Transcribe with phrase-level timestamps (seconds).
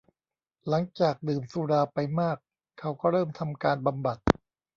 [0.69, 2.37] หลังจากดื่มสุราไปมาก
[2.79, 4.17] เขาก็เริ่มทำการบำบัด